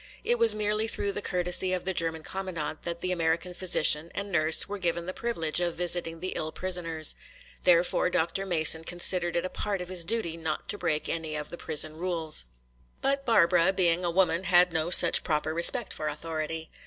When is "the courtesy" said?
1.11-1.73